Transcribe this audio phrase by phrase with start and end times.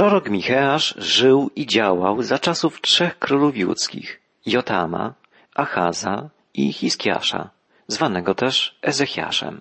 [0.00, 5.14] Prorok Micheasz żył i działał za czasów trzech królów judzkich, Jotama,
[5.54, 7.50] Achaza i Hiskiasza,
[7.86, 9.60] zwanego też Ezechiaszem.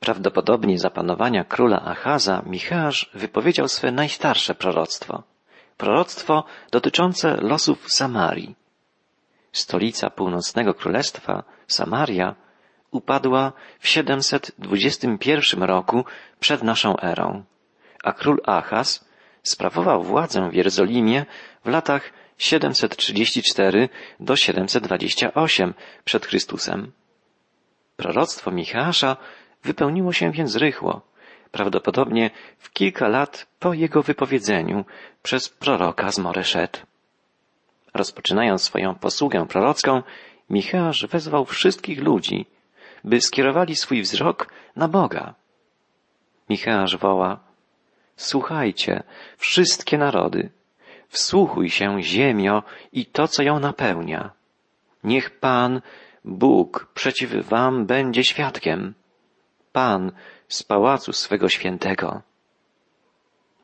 [0.00, 5.22] Prawdopodobnie za panowania króla Achaza Micheasz wypowiedział swe najstarsze proroctwo.
[5.76, 8.54] Proroctwo dotyczące losów Samarii.
[9.52, 12.34] Stolica północnego królestwa, Samaria,
[12.90, 16.04] upadła w 721 roku
[16.40, 17.44] przed naszą erą,
[18.04, 19.05] a król Achaz
[19.48, 21.26] sprawował władzę w Jerozolimie
[21.64, 23.88] w latach 734
[24.20, 26.92] do 728 przed Chrystusem.
[27.96, 29.16] Proroctwo Michała
[29.62, 31.00] wypełniło się więc rychło,
[31.50, 34.84] prawdopodobnie w kilka lat po jego wypowiedzeniu
[35.22, 36.86] przez proroka z Moreszet.
[37.94, 40.02] Rozpoczynając swoją posługę prorocką,
[40.50, 42.46] Michasz wezwał wszystkich ludzi,
[43.04, 45.34] by skierowali swój wzrok na Boga.
[46.50, 47.45] Michasz woła,
[48.16, 49.02] słuchajcie,
[49.36, 50.50] wszystkie narody,
[51.08, 54.30] wsłuchuj się ziemio i to, co ją napełnia.
[55.04, 55.80] Niech Pan,
[56.24, 58.94] Bóg, przeciw wam będzie świadkiem.
[59.72, 60.12] Pan
[60.48, 62.22] z pałacu swego świętego.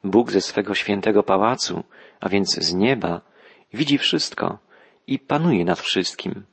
[0.04, 1.84] Bóg ze swego świętego pałacu,
[2.20, 3.20] a więc z nieba,
[3.74, 4.58] widzi wszystko
[5.06, 6.44] i panuje nad wszystkim,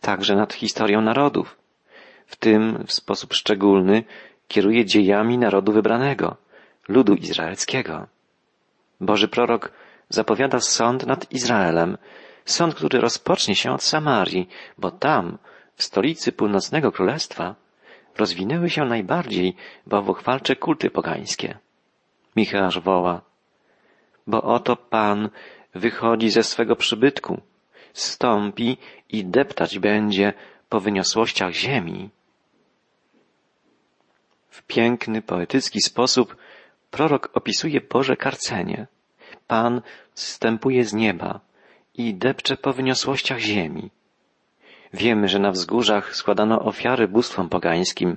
[0.00, 1.58] także nad historią narodów.
[2.26, 4.04] W tym w sposób szczególny
[4.48, 6.36] kieruje dziejami narodu wybranego,
[6.88, 8.06] ludu izraelskiego.
[9.00, 9.72] Boży prorok
[10.08, 11.98] zapowiada sąd nad Izraelem,
[12.44, 15.38] sąd, który rozpocznie się od Samarii, bo tam,
[15.74, 17.54] w stolicy północnego królestwa,
[18.18, 21.58] rozwinęły się najbardziej bałwochwalcze kulty pogańskie.
[22.36, 23.20] Michał woła,
[24.26, 25.30] bo oto Pan
[25.74, 27.40] wychodzi ze swego przybytku,
[27.92, 28.76] stąpi
[29.08, 30.32] i deptać będzie
[30.68, 32.10] po wyniosłościach ziemi.
[34.50, 36.36] W piękny, poetycki sposób
[36.90, 38.86] prorok opisuje Boże karcenie.
[39.46, 39.82] Pan
[40.14, 41.40] zstępuje z nieba
[41.94, 43.90] i depcze po wyniosłościach ziemi.
[44.92, 48.16] Wiemy, że na wzgórzach składano ofiary bóstwom pogańskim,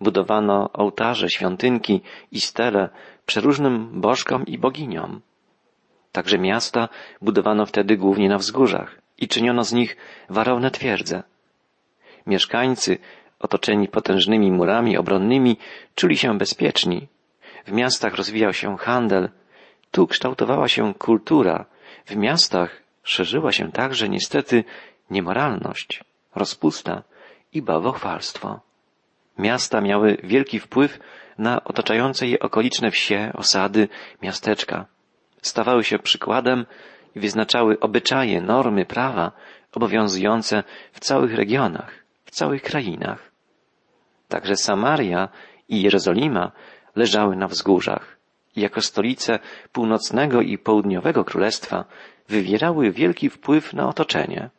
[0.00, 2.00] budowano ołtarze, świątynki
[2.32, 2.88] i stele
[3.26, 5.20] przeróżnym bożkom i boginiom.
[6.12, 6.88] Także miasta
[7.22, 9.96] budowano wtedy głównie na wzgórzach i czyniono z nich
[10.28, 11.22] warowne twierdze.
[12.26, 12.98] Mieszkańcy,
[13.38, 15.56] otoczeni potężnymi murami obronnymi,
[15.94, 17.08] czuli się bezpieczni.
[17.66, 19.28] W miastach rozwijał się handel,
[19.90, 21.64] tu kształtowała się kultura,
[22.06, 24.64] w miastach szerzyła się także niestety
[25.10, 27.02] niemoralność, rozpusta
[27.52, 28.60] i bałwochwalstwo.
[29.38, 30.98] Miasta miały wielki wpływ
[31.38, 33.88] na otaczające je okoliczne wsie, osady,
[34.22, 34.86] miasteczka.
[35.42, 36.66] Stawały się przykładem
[37.14, 39.32] i wyznaczały obyczaje, normy prawa
[39.72, 40.62] obowiązujące
[40.92, 43.32] w całych regionach, w całych krainach.
[44.28, 45.28] Także Samaria
[45.68, 46.52] i Jerozolima
[46.96, 48.16] leżały na wzgórzach
[48.56, 49.38] i jako stolice
[49.72, 51.84] północnego i południowego królestwa
[52.28, 54.50] wywierały wielki wpływ na otoczenie.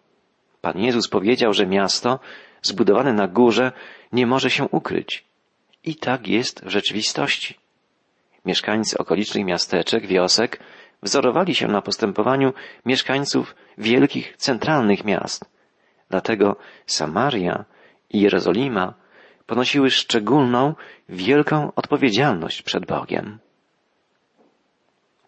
[0.61, 2.19] Pan Jezus powiedział, że miasto
[2.61, 3.71] zbudowane na górze
[4.11, 5.25] nie może się ukryć.
[5.83, 7.57] I tak jest w rzeczywistości.
[8.45, 10.59] Mieszkańcy okolicznych miasteczek, wiosek
[11.01, 12.53] wzorowali się na postępowaniu
[12.85, 15.45] mieszkańców wielkich, centralnych miast.
[16.09, 16.55] Dlatego
[16.85, 17.65] Samaria
[18.09, 18.93] i Jerozolima
[19.53, 20.75] ponosiły szczególną,
[21.09, 23.39] wielką odpowiedzialność przed Bogiem.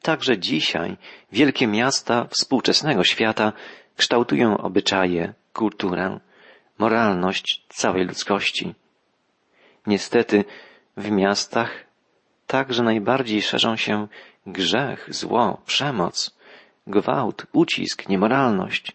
[0.02, 0.98] Także dzisiaj
[1.32, 3.54] wielkie miasta współczesnego świata
[3.98, 6.20] kształtują obyczaje, kulturę,
[6.78, 8.76] moralność całej ludzkości.
[9.88, 10.46] Niestety
[10.98, 11.86] w miastach
[12.48, 14.08] także najbardziej szerzą się
[14.48, 16.38] grzech, zło, przemoc,
[16.88, 18.92] gwałt, ucisk, niemoralność,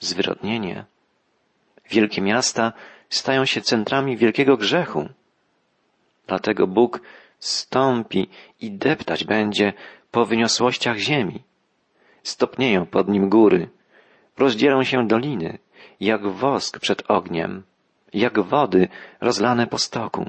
[0.00, 0.84] zwyrodnienie.
[1.90, 2.72] Wielkie miasta
[3.10, 5.08] stają się centrami wielkiego grzechu.
[6.26, 7.00] Dlatego Bóg
[7.38, 8.28] stąpi
[8.60, 9.72] i deptać będzie
[10.10, 11.42] po wyniosłościach ziemi.
[12.22, 13.68] Stopnieją pod nim góry,
[14.38, 15.58] rozdzielą się doliny,
[16.00, 17.62] jak wosk przed ogniem,
[18.14, 18.88] jak wody
[19.20, 20.24] rozlane po stoku.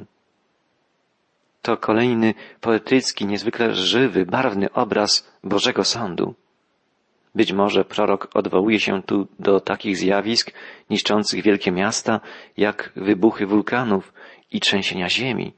[1.62, 6.34] To kolejny poetycki, niezwykle żywy, barwny obraz Bożego Sądu.
[7.36, 10.52] Być może prorok odwołuje się tu do takich zjawisk
[10.90, 12.20] niszczących wielkie miasta,
[12.58, 14.14] jak wybuchy wulkanów
[14.52, 15.54] i trzęsienia ziemi.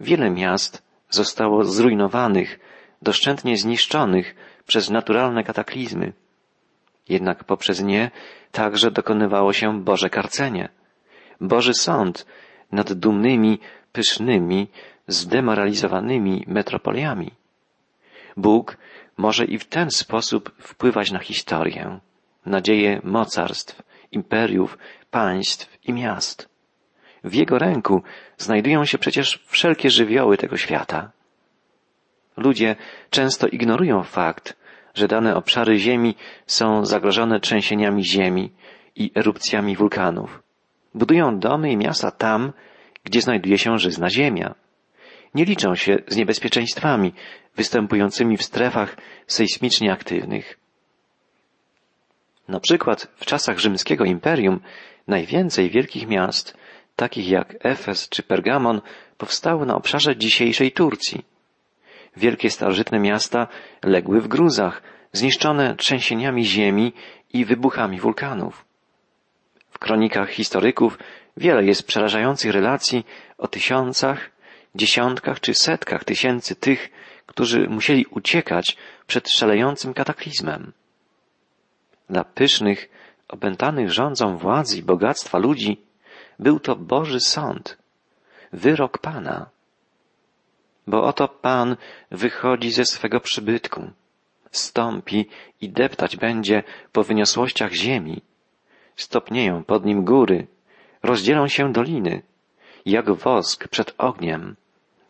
[0.00, 2.58] Wiele miast zostało zrujnowanych,
[3.02, 4.34] doszczętnie zniszczonych
[4.66, 6.12] przez naturalne kataklizmy.
[7.08, 8.10] Jednak poprzez nie
[8.52, 10.68] także dokonywało się Boże karcenie.
[11.40, 12.26] Boży sąd
[12.72, 13.58] nad dumnymi,
[13.92, 14.68] pysznymi,
[15.06, 17.30] zdemoralizowanymi metropoliami.
[18.36, 18.76] Bóg
[19.18, 22.00] może i w ten sposób wpływać na historię,
[22.46, 23.82] nadzieję mocarstw,
[24.12, 24.78] imperiów,
[25.10, 26.48] państw i miast.
[27.24, 28.02] W Jego ręku
[28.36, 31.10] znajdują się przecież wszelkie żywioły tego świata.
[32.36, 32.76] Ludzie
[33.10, 34.56] często ignorują fakt,
[34.94, 36.14] że dane obszary Ziemi
[36.46, 38.52] są zagrożone trzęsieniami ziemi
[38.96, 40.42] i erupcjami wulkanów.
[40.94, 42.52] Budują domy i miasta tam,
[43.04, 44.54] gdzie znajduje się żyzna ziemia.
[45.34, 47.12] Nie liczą się z niebezpieczeństwami
[47.56, 48.96] występującymi w strefach
[49.26, 50.58] sejsmicznie aktywnych.
[52.48, 54.60] Na przykład w czasach rzymskiego imperium
[55.08, 56.56] najwięcej wielkich miast,
[56.96, 58.80] takich jak Efes czy Pergamon,
[59.18, 61.24] powstało na obszarze dzisiejszej Turcji.
[62.16, 63.48] Wielkie starożytne miasta
[63.84, 64.82] legły w gruzach,
[65.12, 66.92] zniszczone trzęsieniami ziemi
[67.32, 68.64] i wybuchami wulkanów.
[69.70, 70.98] W kronikach historyków
[71.36, 73.06] wiele jest przerażających relacji
[73.38, 74.30] o tysiącach,
[74.74, 76.90] dziesiątkach czy setkach tysięcy tych,
[77.26, 78.76] którzy musieli uciekać
[79.06, 80.72] przed szalejącym kataklizmem.
[82.10, 82.88] Dla pysznych,
[83.28, 85.80] opętanych rządzą władzy i bogactwa ludzi
[86.38, 87.78] był to Boży sąd,
[88.52, 89.50] wyrok Pana.
[90.86, 91.76] Bo oto Pan
[92.10, 93.90] wychodzi ze swego przybytku,
[94.50, 95.28] stąpi
[95.60, 96.62] i deptać będzie
[96.92, 98.22] po wyniosłościach ziemi.
[98.96, 100.46] Stopnieją pod nim góry,
[101.02, 102.22] rozdzielą się doliny,
[102.86, 104.56] jak wosk przed ogniem,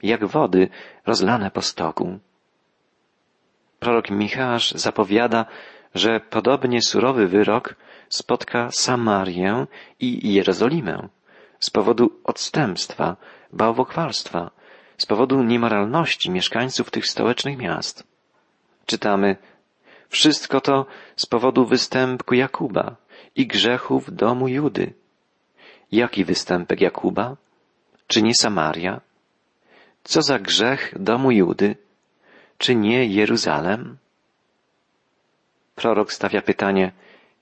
[0.03, 0.69] jak wody
[1.07, 2.19] rozlane po stoku.
[3.79, 5.47] Prorok Michasz zapowiada,
[5.95, 7.75] że podobnie surowy wyrok
[8.09, 9.67] spotka Samarię
[10.01, 11.09] i Jerozolimę
[11.61, 13.17] z powodu odstępstwa,
[13.53, 14.51] bałwochwalstwa,
[14.99, 18.05] z powodu niemoralności mieszkańców tych stołecznych miast.
[18.87, 19.37] Czytamy,
[20.09, 20.87] wszystko to
[21.17, 22.97] z powodu występku Jakuba
[23.37, 24.93] i grzechów domu Judy.
[25.93, 27.37] Jaki występek Jakuba?
[28.09, 29.01] Czy nie Samaria?
[30.05, 31.77] Co za grzech domu Judy?
[32.59, 33.97] Czy nie Jeruzalem?
[35.75, 36.93] Prorok stawia pytanie,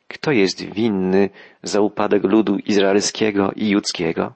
[0.09, 1.31] kto jest winny
[1.63, 4.33] za upadek ludu izraelskiego i judzkiego?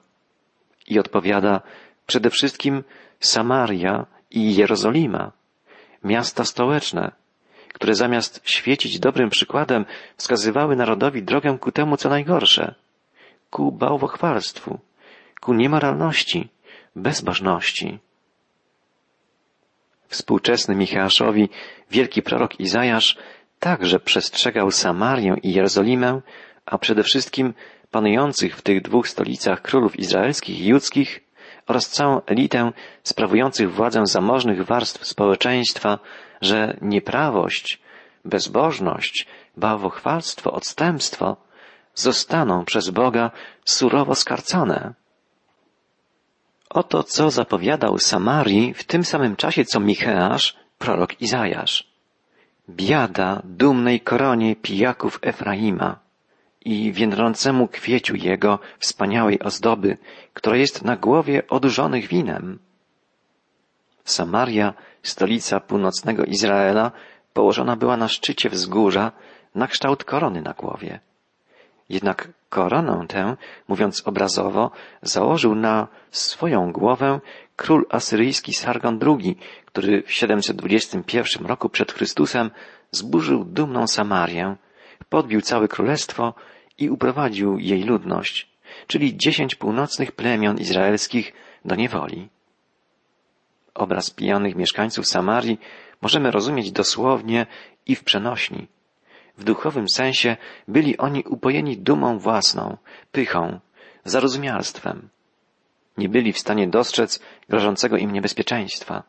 [0.87, 1.61] I odpowiada,
[2.07, 2.83] przede wszystkim
[3.19, 5.31] Samaria i Jerozolima,
[6.03, 7.11] miasta stołeczne,
[7.73, 9.85] które zamiast świecić dobrym przykładem,
[10.17, 12.75] wskazywały narodowi drogę ku temu, co najgorsze,
[13.49, 14.79] ku bałwochwalstwu,
[15.41, 16.49] ku niemoralności,
[16.95, 17.99] bezbożności.
[20.07, 21.49] Współczesny Michałaszowi
[21.91, 23.17] wielki prorok Izajasz
[23.59, 26.21] także przestrzegał Samarię i Jerozolimę,
[26.65, 27.53] a przede wszystkim
[27.91, 31.19] panujących w tych dwóch stolicach królów izraelskich i judzkich
[31.67, 32.71] oraz całą elitę
[33.03, 35.99] sprawujących władzę zamożnych warstw społeczeństwa,
[36.41, 37.81] że nieprawość,
[38.25, 39.27] bezbożność,
[39.57, 41.37] bałwochwalstwo, odstępstwo
[41.95, 43.31] zostaną przez Boga
[43.65, 45.00] surowo skarcone.
[46.73, 51.91] Oto co zapowiadał Samarii w tym samym czasie co Micheasz, prorok Izajasz.
[52.69, 55.99] Biada dumnej koronie pijaków Efraima
[56.65, 59.97] i więdrącemu kwieciu jego wspaniałej ozdoby,
[60.33, 62.59] która jest na głowie odurzonych winem.
[64.03, 66.91] Samaria, stolica północnego Izraela,
[67.33, 69.11] położona była na szczycie wzgórza,
[69.55, 70.99] na kształt korony na głowie.
[71.91, 74.71] Jednak koronę tę, mówiąc obrazowo,
[75.01, 77.19] założył na swoją głowę
[77.55, 82.51] król asyryjski Sargon II, który w 721 roku przed Chrystusem
[82.91, 84.55] zburzył dumną Samarię,
[85.09, 86.33] podbił całe królestwo
[86.77, 88.49] i uprowadził jej ludność,
[88.87, 91.33] czyli dziesięć północnych plemion izraelskich
[91.65, 92.29] do niewoli.
[93.73, 95.59] Obraz pijanych mieszkańców Samarii
[96.01, 97.45] możemy rozumieć dosłownie
[97.85, 98.67] i w przenośni.
[99.37, 102.77] W duchowym sensie byli oni upojeni dumą własną,
[103.11, 103.59] pychą,
[104.05, 105.09] zarozumialstwem.
[105.97, 107.19] Nie byli w stanie dostrzec
[107.49, 109.03] grożącego im niebezpieczeństwa.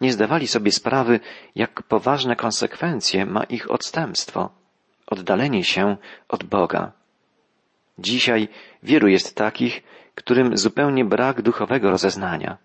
[0.00, 1.20] Nie zdawali sobie sprawy,
[1.54, 4.50] jak poważne konsekwencje ma ich odstępstwo,
[5.06, 5.96] oddalenie się
[6.28, 6.92] od Boga.
[7.98, 8.48] Dzisiaj
[8.82, 9.82] wielu jest takich,
[10.14, 12.58] którym zupełnie brak duchowego rozeznania.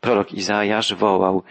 [0.00, 1.42] Prorok Izajasz wołał,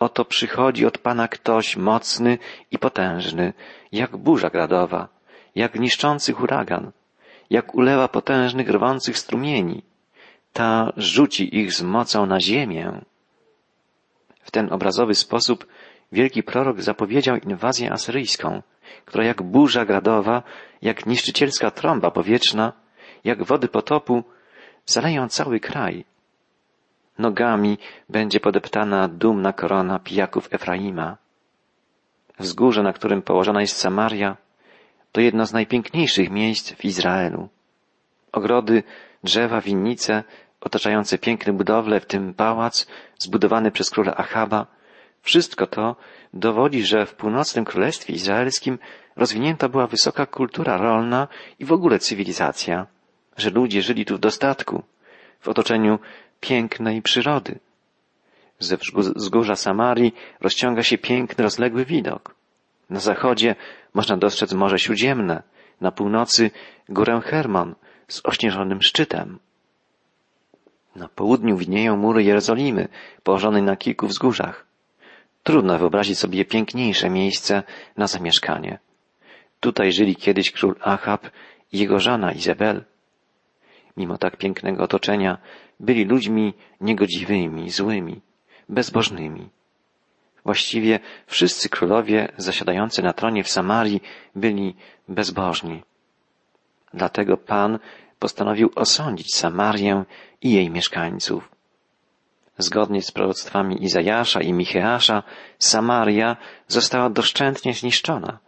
[0.00, 2.38] Oto przychodzi od Pana ktoś mocny
[2.70, 3.52] i potężny,
[3.92, 5.08] jak burza gradowa,
[5.54, 6.92] jak niszczący huragan,
[7.50, 9.82] jak ulewa potężnych rwących strumieni.
[10.52, 13.00] Ta rzuci ich z mocą na ziemię.
[14.42, 15.66] W ten obrazowy sposób
[16.12, 18.62] wielki prorok zapowiedział inwazję asyryjską,
[19.04, 20.42] która jak burza gradowa,
[20.82, 22.72] jak niszczycielska trąba powietrzna,
[23.24, 24.24] jak wody potopu
[24.86, 26.04] zaleją cały kraj
[27.18, 27.78] Nogami
[28.08, 31.16] będzie podeptana dumna korona pijaków Efraima.
[32.38, 34.36] Wzgórze, na którym położona jest Samaria,
[35.12, 37.48] to jedno z najpiękniejszych miejsc w Izraelu.
[38.32, 38.82] Ogrody,
[39.24, 40.24] drzewa, winnice,
[40.60, 42.86] otaczające piękne budowle, w tym pałac
[43.18, 44.66] zbudowany przez króla Achaba,
[45.22, 45.96] wszystko to
[46.32, 48.78] dowodzi, że w północnym królestwie izraelskim
[49.16, 51.28] rozwinięta była wysoka kultura rolna
[51.58, 52.86] i w ogóle cywilizacja,
[53.36, 54.82] że ludzie żyli tu w dostatku,
[55.40, 55.98] w otoczeniu
[56.48, 57.58] pięknej przyrody.
[58.58, 58.76] Ze
[59.16, 62.34] wzgórza Samarii rozciąga się piękny, rozległy widok.
[62.90, 63.54] Na zachodzie
[63.94, 65.42] można dostrzec Morze Śródziemne,
[65.80, 66.50] na północy
[66.88, 67.74] górę Hermon
[68.08, 69.38] z ośnieżonym szczytem.
[70.96, 72.88] Na południu widnieją mury Jerozolimy,
[73.22, 74.66] położone na kilku wzgórzach.
[75.42, 77.62] Trudno wyobrazić sobie piękniejsze miejsce
[77.96, 78.78] na zamieszkanie.
[79.60, 81.30] Tutaj żyli kiedyś król Achab
[81.72, 82.84] i jego żona Izabel.
[83.96, 85.38] Mimo tak pięknego otoczenia
[85.80, 88.20] byli ludźmi niegodziwymi, złymi,
[88.68, 89.48] bezbożnymi.
[90.44, 94.02] Właściwie wszyscy królowie zasiadający na tronie w Samarii
[94.34, 94.76] byli
[95.08, 95.82] bezbożni.
[96.94, 97.78] Dlatego Pan
[98.18, 100.04] postanowił osądzić Samarię
[100.42, 101.48] i jej mieszkańców.
[102.58, 105.22] Zgodnie z proroctwami Izajasza i Micheasza,
[105.58, 106.36] Samaria
[106.68, 108.38] została doszczętnie zniszczona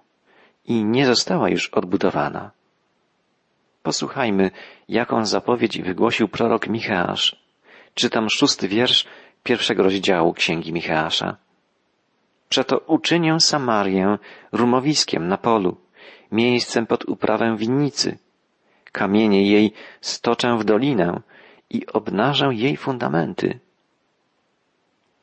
[0.65, 2.51] i nie została już odbudowana.
[3.83, 4.51] Posłuchajmy,
[4.89, 7.37] jaką zapowiedź wygłosił prorok Micheasz.
[7.95, 9.07] Czytam szósty wiersz
[9.43, 11.37] pierwszego rozdziału Księgi Micheasza.
[12.49, 14.19] Przeto uczynię Samarię
[14.53, 15.77] rumowiskiem na polu,
[16.33, 18.19] miejscem pod uprawę winnicy.
[18.93, 21.21] Kamienie jej stoczę w dolinę
[21.71, 23.59] i obnażę jej fundamenty.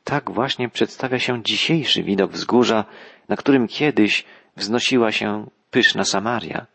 [0.04, 2.84] Tak właśnie przedstawia się dzisiejszy widok wzgórza,
[3.28, 4.24] na którym kiedyś
[4.56, 6.66] wznosiła się pyszna Samaria.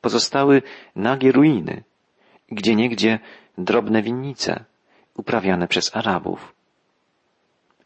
[0.00, 0.62] Pozostały
[0.96, 1.84] nagie ruiny,
[2.48, 3.18] gdzie niegdzie
[3.58, 4.64] drobne winnice,
[5.14, 6.54] uprawiane przez Arabów.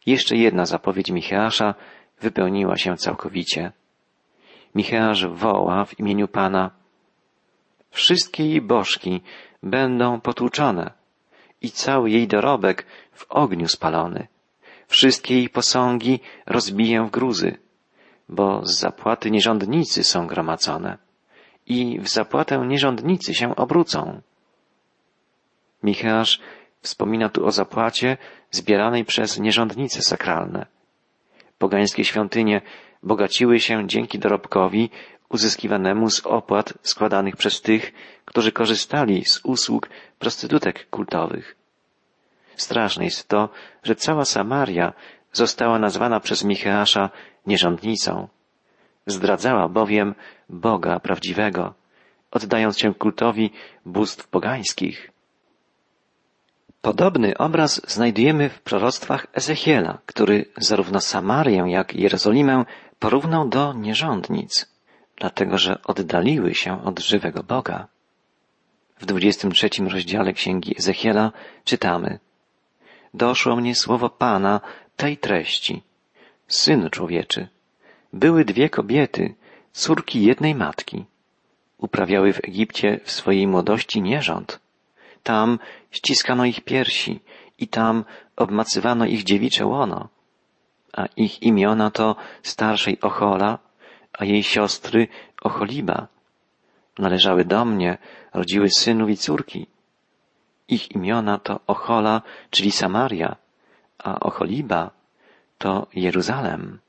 [0.05, 1.75] Jeszcze jedna zapowiedź Micheasza
[2.21, 3.71] wypełniła się całkowicie.
[4.75, 6.71] Micheasz woła w imieniu Pana
[7.91, 9.21] Wszystkie jej bożki
[9.63, 10.91] będą potłuczone
[11.61, 14.27] i cały jej dorobek w ogniu spalony.
[14.87, 17.57] Wszystkie jej posągi rozbiję w gruzy,
[18.29, 21.04] bo z zapłaty nierządnicy są gromadzone
[21.65, 24.21] i w zapłatę nierządnicy się obrócą.
[25.83, 26.39] Micheasz
[26.81, 28.17] wspomina tu o zapłacie
[28.51, 30.65] zbieranej przez nierządnice sakralne.
[31.57, 32.61] Pogańskie świątynie
[33.03, 34.89] bogaciły się dzięki dorobkowi
[35.29, 37.93] uzyskiwanemu z opłat składanych przez tych,
[38.25, 41.55] którzy korzystali z usług prostytutek kultowych.
[42.55, 43.49] Straszne jest to,
[43.83, 44.93] że cała Samaria
[45.31, 47.09] została nazwana przez Micheasza
[47.47, 48.27] nierządnicą.
[49.07, 50.15] Zdradzała bowiem
[50.49, 51.73] Boga prawdziwego,
[52.31, 53.51] oddając się kultowi
[53.85, 55.11] bóstw pogańskich.
[56.81, 62.65] Podobny obraz znajdujemy w proroctwach Ezechiela, który zarówno Samarię, jak i Jerozolimę
[62.99, 64.75] porównał do nierządnic,
[65.15, 67.87] dlatego że oddaliły się od żywego Boga.
[68.99, 71.31] W 23 rozdziale Księgi Ezechiela
[71.63, 72.19] czytamy
[73.13, 74.61] Doszło mnie słowo Pana
[74.95, 75.83] tej treści.
[76.47, 77.47] Synu człowieczy,
[78.15, 79.35] były dwie kobiety,
[79.71, 81.05] córki jednej matki.
[81.77, 84.59] Uprawiały w Egipcie w swojej młodości nierząd.
[85.23, 85.59] Tam
[85.91, 87.19] ściskano ich piersi
[87.59, 88.05] i tam
[88.35, 90.09] obmacywano ich dziewicze łono.
[90.93, 93.59] A ich imiona to starszej Ochola,
[94.13, 95.07] a jej siostry
[95.41, 96.07] Ocholiba.
[96.99, 97.97] Należały do mnie,
[98.33, 99.67] rodziły synów i córki.
[100.67, 103.35] Ich imiona to Ochola, czyli Samaria,
[103.97, 104.91] a Ocholiba
[105.57, 106.84] to Jeruzalem.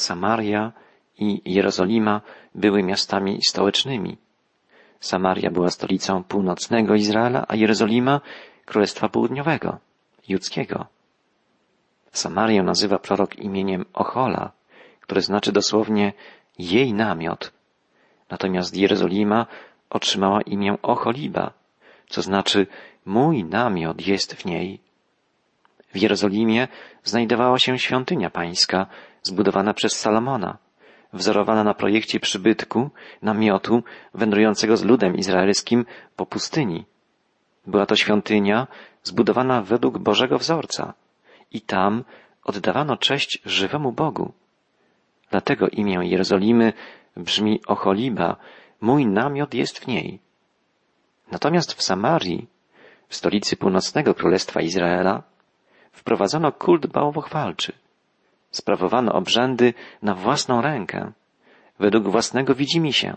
[0.00, 0.72] Samaria
[1.18, 2.20] i Jerozolima
[2.54, 4.16] były miastami stołecznymi.
[5.00, 8.20] Samaria była stolicą północnego Izraela, a Jerozolima
[8.64, 9.78] Królestwa Południowego,
[10.28, 10.86] judzkiego.
[12.12, 14.52] Samarię nazywa prorok imieniem Ochola,
[15.00, 16.12] które znaczy dosłownie
[16.58, 17.52] jej namiot.
[18.30, 19.46] Natomiast Jerozolima
[19.90, 21.52] otrzymała imię Ocholiba,
[22.08, 22.66] co znaczy
[23.06, 24.80] mój namiot jest w niej.
[25.94, 26.68] W Jerozolimie
[27.04, 28.86] znajdowała się świątynia pańska,
[29.22, 30.58] zbudowana przez Salomona,
[31.12, 32.90] wzorowana na projekcie przybytku,
[33.22, 33.82] namiotu
[34.14, 35.84] wędrującego z ludem izraelskim
[36.16, 36.84] po pustyni.
[37.66, 38.66] Była to świątynia
[39.02, 40.94] zbudowana według Bożego wzorca
[41.52, 42.04] i tam
[42.44, 44.32] oddawano cześć żywemu Bogu.
[45.30, 46.72] Dlatego imię Jerozolimy
[47.16, 48.36] brzmi Ocholiba,
[48.80, 50.20] mój namiot jest w niej.
[51.30, 52.46] Natomiast w Samarii,
[53.08, 55.22] w stolicy północnego królestwa Izraela,
[55.92, 57.72] wprowadzono kult bałwochwalczy.
[58.50, 61.12] Sprawowano obrzędy na własną rękę,
[61.78, 63.16] według własnego widzimisię.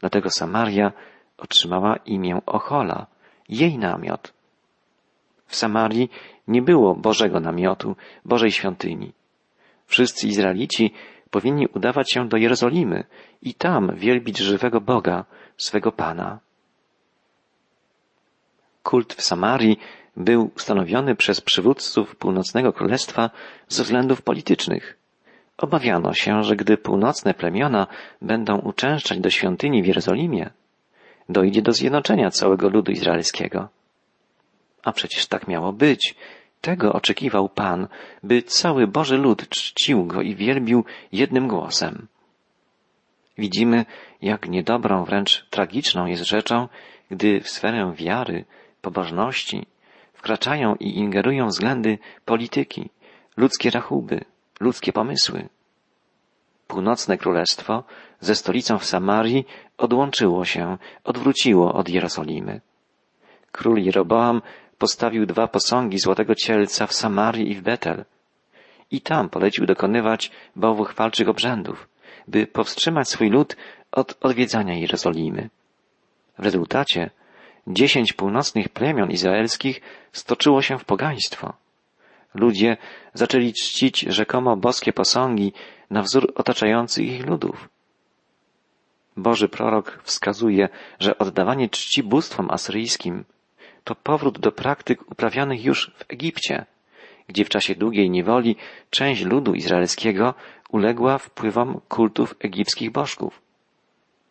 [0.00, 0.92] Dlatego Samaria
[1.38, 3.06] otrzymała imię Ochola,
[3.48, 4.32] jej namiot.
[5.46, 6.10] W Samarii
[6.48, 9.12] nie było Bożego namiotu, Bożej świątyni.
[9.86, 10.94] Wszyscy Izraelici
[11.30, 13.04] powinni udawać się do Jerozolimy
[13.42, 15.24] i tam wielbić żywego Boga,
[15.56, 16.38] swego Pana.
[18.82, 19.78] Kult w Samarii
[20.16, 23.30] był ustanowiony przez przywódców północnego królestwa
[23.68, 24.96] ze względów politycznych.
[25.58, 27.86] Obawiano się, że gdy północne plemiona
[28.22, 30.50] będą uczęszczać do świątyni w Jerozolimie,
[31.28, 33.68] dojdzie do zjednoczenia całego ludu izraelskiego.
[34.84, 36.14] A przecież tak miało być.
[36.60, 37.88] Tego oczekiwał Pan,
[38.22, 42.06] by cały Boży lud czcił Go i wielbił jednym głosem.
[43.38, 43.84] Widzimy,
[44.22, 46.68] jak niedobrą, wręcz tragiczną jest rzeczą,
[47.10, 48.44] gdy w sferę wiary,
[48.82, 49.66] pobożności
[50.20, 52.90] wkraczają i ingerują względy polityki,
[53.36, 54.24] ludzkie rachuby,
[54.60, 55.48] ludzkie pomysły.
[56.66, 57.84] Północne Królestwo
[58.20, 59.46] ze stolicą w Samarii
[59.78, 62.60] odłączyło się, odwróciło od Jerozolimy.
[63.52, 64.42] Król Jeroboam
[64.78, 68.04] postawił dwa posągi złotego cielca w Samarii i w Betel.
[68.90, 71.88] I tam polecił dokonywać bałwochwalczych obrzędów,
[72.28, 73.56] by powstrzymać swój lud
[73.92, 75.50] od odwiedzania Jerozolimy.
[76.38, 77.10] W rezultacie
[77.74, 79.80] dziesięć północnych plemion izraelskich
[80.12, 81.52] stoczyło się w pogaństwo.
[82.34, 82.76] Ludzie
[83.14, 85.52] zaczęli czcić rzekomo boskie posągi
[85.90, 87.68] na wzór otaczających ich ludów.
[89.16, 93.24] Boży prorok wskazuje, że oddawanie czci bóstwom asyryjskim
[93.84, 96.66] to powrót do praktyk uprawianych już w Egipcie,
[97.28, 98.56] gdzie w czasie długiej niewoli
[98.90, 100.34] część ludu izraelskiego
[100.70, 103.42] uległa wpływom kultów egipskich bożków.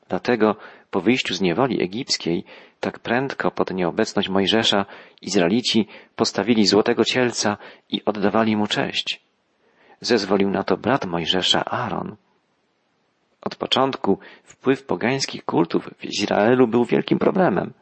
[0.10, 0.55] Dlatego
[0.91, 2.43] po wyjściu z niewoli egipskiej,
[2.79, 4.86] tak prędko pod nieobecność Mojżesza,
[5.21, 7.57] Izraelici postawili złotego cielca
[7.89, 9.21] i oddawali mu cześć.
[10.01, 12.15] Zezwolił na to brat Mojżesza Aaron.
[13.41, 17.74] Od początku wpływ pogańskich kultów w Izraelu był wielkim problemem.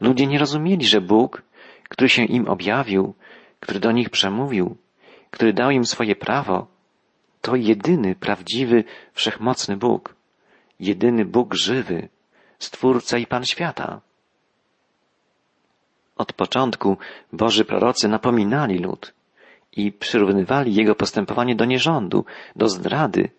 [0.00, 1.42] Ludzie nie rozumieli, że Bóg,
[1.88, 3.14] który się im objawił,
[3.60, 4.76] który do nich przemówił,
[5.30, 6.66] który dał im swoje prawo,
[7.40, 10.14] to jedyny prawdziwy, wszechmocny Bóg,
[10.80, 12.08] jedyny Bóg żywy,
[12.58, 14.00] Stwórca i Pan świata.
[16.16, 16.96] Od początku
[17.32, 19.14] Boży prorocy napominali lud
[19.76, 22.24] i przyrównywali jego postępowanie do nierządu,
[22.56, 23.30] do zdrady,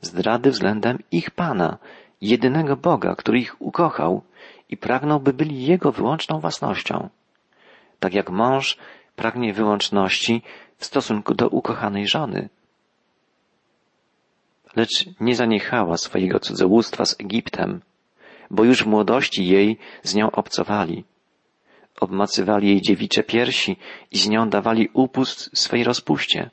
[0.00, 1.78] zdrady względem ich Pana,
[2.20, 4.22] jedynego Boga, który ich ukochał
[4.68, 7.08] i pragnął, by byli Jego wyłączną własnością.
[8.00, 8.78] Tak jak mąż
[9.16, 10.42] pragnie wyłączności
[10.78, 12.48] w stosunku do ukochanej żony.
[14.76, 17.80] Lecz nie zaniechała swojego cudzołóstwa z Egiptem,
[18.50, 21.04] bo już w młodości jej z nią obcowali.
[22.00, 23.76] Obmacywali jej dziewicze piersi
[24.10, 26.50] i z nią dawali upust swej rozpuście.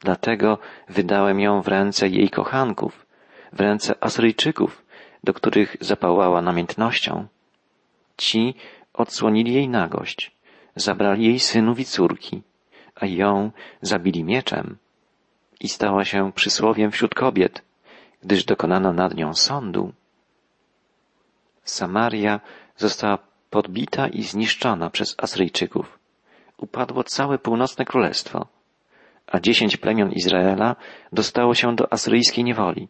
[0.00, 0.58] Dlatego
[0.88, 3.06] wydałem ją w ręce jej kochanków,
[3.52, 4.82] w ręce Asyryjczyków,
[5.24, 7.26] do których zapałała namiętnością.
[8.16, 8.54] Ci
[8.94, 10.32] odsłonili jej nagość,
[10.76, 12.42] zabrali jej synów i córki,
[12.94, 13.50] a ją
[13.82, 14.76] zabili mieczem
[15.60, 17.62] i stała się przysłowiem wśród kobiet,
[18.22, 19.92] gdyż dokonano nad nią sądu.
[21.64, 22.40] Samaria
[22.76, 23.18] została
[23.50, 25.98] podbita i zniszczona przez Asyryjczyków.
[26.56, 28.46] Upadło całe północne królestwo,
[29.26, 30.76] a dziesięć plemion Izraela
[31.12, 32.88] dostało się do asyryjskiej niewoli.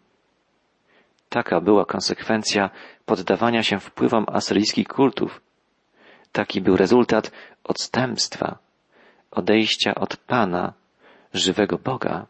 [1.29, 2.71] Taka była konsekwencja
[3.07, 5.40] poddawania się wpływom asyryjskich kultów.
[6.33, 7.33] Taki był rezultat
[7.64, 8.59] odstępstwa,
[9.31, 10.73] odejścia od Pana,
[11.35, 12.27] żywego Boga.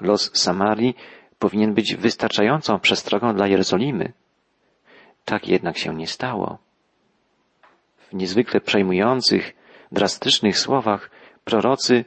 [0.00, 0.96] Los Samarii
[1.38, 4.12] powinien być wystarczającą przestrogą dla Jerozolimy.
[5.26, 6.58] Tak jednak się nie stało.
[8.10, 9.54] W niezwykle przejmujących,
[9.92, 11.10] drastycznych słowach
[11.44, 12.04] prorocy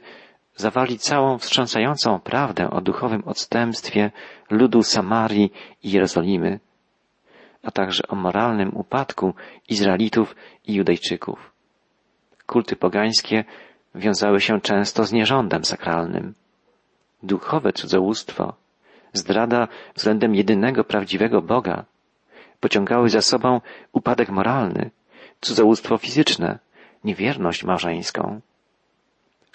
[0.56, 4.10] zawali całą wstrząsającą prawdę o duchowym odstępstwie
[4.50, 5.52] ludu Samarii
[5.82, 6.60] i Jerozolimy,
[7.62, 9.34] a także o moralnym upadku
[9.68, 11.52] Izraelitów i Judejczyków.
[12.46, 13.44] Kulty pogańskie
[13.94, 16.34] wiązały się często z nierządem sakralnym.
[17.22, 18.54] Duchowe cudzołóstwo,
[19.12, 21.84] zdrada względem jedynego prawdziwego Boga
[22.60, 23.60] pociągały za sobą
[23.92, 24.90] upadek moralny,
[25.40, 26.58] cudzołóstwo fizyczne,
[27.04, 28.40] niewierność małżeńską.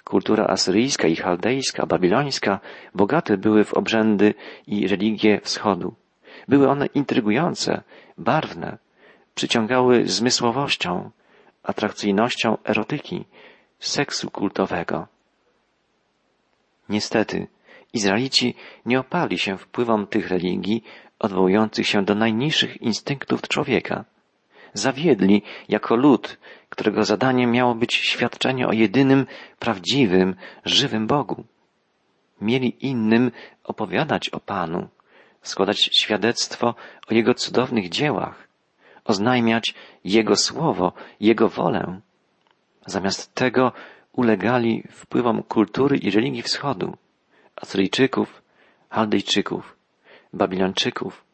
[0.04, 2.60] Kultura asyryjska i chaldejska, babilońska
[2.94, 4.34] bogate były w obrzędy
[4.66, 5.94] i religie wschodu.
[6.48, 7.82] Były one intrygujące,
[8.18, 8.78] barwne,
[9.34, 11.10] przyciągały zmysłowością,
[11.62, 13.24] atrakcyjnością erotyki,
[13.78, 15.06] seksu kultowego.
[16.88, 17.46] Niestety,
[17.92, 18.54] Izraelici
[18.86, 20.84] nie opali się wpływom tych religii,
[21.18, 24.04] odwołujących się do najniższych instynktów człowieka.
[24.74, 29.26] Zawiedli jako lud, którego zadaniem miało być świadczenie o jedynym,
[29.58, 31.44] prawdziwym, żywym Bogu.
[32.40, 33.30] Mieli innym
[33.64, 34.88] opowiadać o Panu,
[35.42, 36.74] składać świadectwo
[37.08, 38.48] o Jego cudownych dziełach,
[39.04, 39.74] oznajmiać
[40.04, 42.00] Jego słowo, Jego wolę.
[42.86, 43.72] Zamiast tego
[44.12, 46.96] ulegali wpływom kultury i religii wschodu,
[47.56, 48.42] Asyryjczyków,
[48.90, 49.75] Chaldejczyków,
[50.32, 51.24] Babilończyków.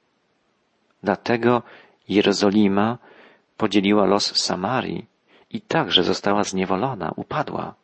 [1.03, 1.63] Dlatego
[2.09, 2.99] Jerozolima
[3.57, 5.07] podzieliła los Samarii
[5.51, 7.75] i także została zniewolona, upadła.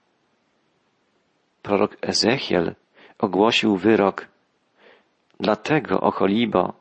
[1.63, 2.75] Prorok Ezechiel
[3.19, 4.29] ogłosił wyrok
[5.41, 6.73] Dlatego, Ocholibo,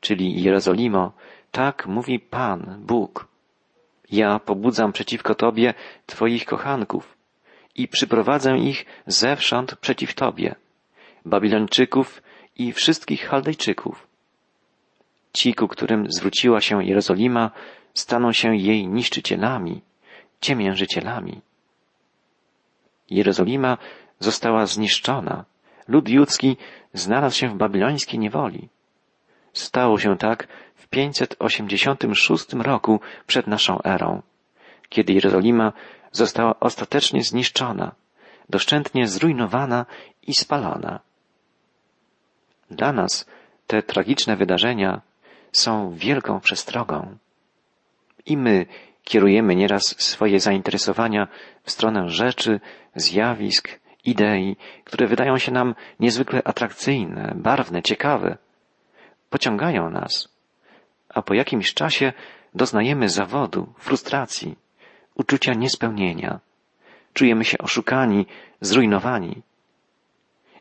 [0.00, 1.12] czyli Jerozolimo,
[1.50, 3.28] tak mówi Pan, Bóg.
[4.10, 5.74] Ja pobudzam przeciwko Tobie
[6.06, 7.16] Twoich kochanków
[7.74, 10.54] i przyprowadzę ich zewsząd przeciw Tobie,
[11.24, 12.22] Babilończyków
[12.56, 14.06] i wszystkich Chaldejczyków.
[15.32, 17.50] Ci, ku którym zwróciła się Jerozolima,
[17.94, 19.82] staną się jej niszczycielami,
[20.40, 21.40] ciemiężycielami.
[23.10, 23.78] Jerozolima
[24.18, 25.44] została zniszczona,
[25.88, 26.56] lud judzki
[26.92, 28.68] znalazł się w babilońskiej niewoli.
[29.52, 34.22] Stało się tak w 586 roku przed naszą erą,
[34.88, 35.72] kiedy Jerozolima
[36.12, 37.92] została ostatecznie zniszczona,
[38.48, 39.86] doszczętnie zrujnowana
[40.22, 41.00] i spalona.
[42.70, 43.26] Dla nas
[43.66, 45.00] te tragiczne wydarzenia
[45.52, 47.16] są wielką przestrogą.
[48.26, 48.66] I my
[49.04, 51.28] kierujemy nieraz swoje zainteresowania
[51.62, 52.60] w stronę rzeczy,
[52.94, 58.38] zjawisk, idei, które wydają się nam niezwykle atrakcyjne, barwne, ciekawe.
[59.30, 60.28] Pociągają nas,
[61.08, 62.12] a po jakimś czasie
[62.54, 64.56] doznajemy zawodu, frustracji,
[65.14, 66.40] uczucia niespełnienia.
[67.12, 68.26] Czujemy się oszukani,
[68.60, 69.42] zrujnowani.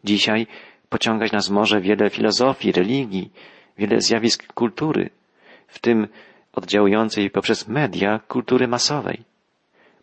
[0.04, 0.48] Dzisiaj
[0.90, 3.32] pociągać nas może wiele filozofii, religii,
[3.78, 5.10] wiele zjawisk kultury,
[5.68, 6.08] w tym
[6.54, 9.24] oddziałującej poprzez media kultury masowej.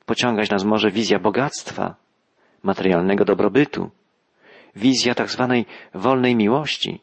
[0.07, 1.95] Pociągać nas może wizja bogactwa,
[2.63, 3.91] materialnego dobrobytu,
[4.77, 7.01] wizja tak zwanej wolnej miłości,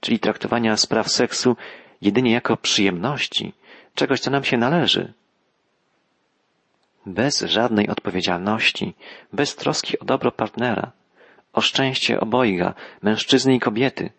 [0.00, 1.56] czyli traktowania spraw seksu
[2.00, 3.52] jedynie jako przyjemności,
[3.94, 5.12] czegoś, co nam się należy.
[7.06, 8.94] Bez żadnej odpowiedzialności,
[9.32, 10.92] bez troski o dobro partnera,
[11.52, 14.10] o szczęście obojga, mężczyzny i kobiety,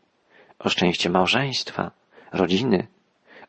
[0.59, 1.91] o szczęście małżeństwa,
[2.31, 2.87] rodziny,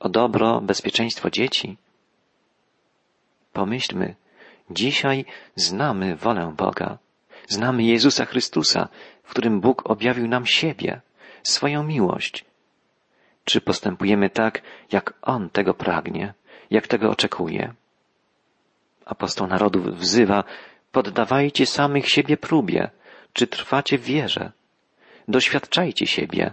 [0.00, 1.76] o dobro, bezpieczeństwo dzieci.
[3.52, 4.14] Pomyślmy,
[4.70, 5.24] dzisiaj
[5.56, 6.98] znamy wolę Boga,
[7.48, 8.88] znamy Jezusa Chrystusa,
[9.22, 11.00] w którym Bóg objawił nam siebie,
[11.42, 12.44] swoją miłość.
[13.44, 16.34] Czy postępujemy tak, jak On tego pragnie,
[16.70, 17.74] jak tego oczekuje?
[19.04, 20.44] Apostoł narodów wzywa,
[20.92, 22.90] poddawajcie samych siebie próbie,
[23.32, 24.52] czy trwacie w wierze.
[25.28, 26.52] Doświadczajcie siebie.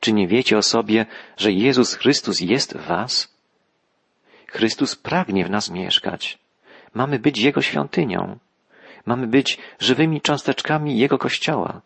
[0.00, 1.06] Czy nie wiecie o sobie,
[1.36, 3.34] że Jezus Chrystus jest w was?
[4.46, 6.38] Chrystus pragnie w nas mieszkać.
[6.94, 8.38] Mamy być Jego świątynią.
[9.06, 11.80] Mamy być żywymi cząsteczkami Jego Kościoła,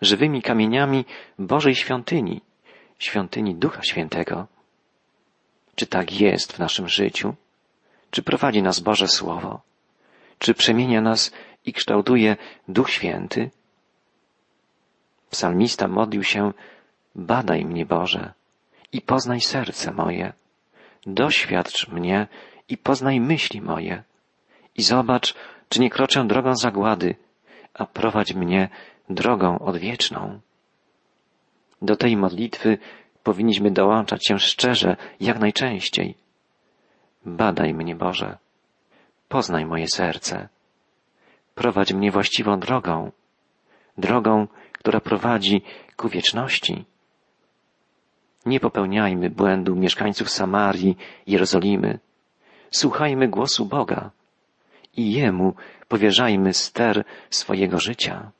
[0.00, 1.04] żywymi kamieniami
[1.38, 2.40] Bożej świątyni,
[2.98, 4.46] świątyni Ducha Świętego.
[5.74, 7.34] Czy tak jest w naszym życiu?
[8.10, 9.60] Czy prowadzi nas Boże Słowo?
[10.38, 11.32] Czy przemienia nas
[11.64, 12.36] i kształtuje
[12.68, 13.50] Duch Święty?
[15.30, 16.52] Psalmista modlił się,
[17.14, 18.32] badaj mnie Boże
[18.92, 20.32] i poznaj serce moje.
[21.06, 22.26] Doświadcz mnie
[22.68, 24.02] i poznaj myśli moje.
[24.76, 25.34] I zobacz,
[25.68, 27.14] czy nie kroczę drogą zagłady,
[27.74, 28.68] a prowadź mnie
[29.10, 30.40] drogą odwieczną.
[31.82, 32.78] Do tej modlitwy
[33.22, 36.14] powinniśmy dołączać się szczerze, jak najczęściej.
[37.26, 38.38] Badaj mnie, Boże,
[39.28, 40.48] poznaj moje serce,
[41.54, 43.12] prowadź mnie właściwą drogą,
[43.98, 45.62] drogą, która prowadzi
[45.96, 46.84] ku wieczności.
[48.46, 51.98] Nie popełniajmy błędu mieszkańców Samarii, Jerozolimy.
[52.70, 54.10] Słuchajmy głosu Boga
[54.96, 55.54] i Jemu
[55.88, 58.30] powierzajmy ster swojego życia.